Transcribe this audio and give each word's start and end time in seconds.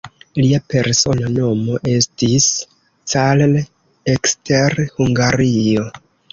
Lia 0.43 0.59
persona 0.73 1.29
nomo 1.33 1.75
estis 1.91 2.49
"Carl" 3.13 3.55
ekster 4.17 4.79
Hungario. 4.99 5.89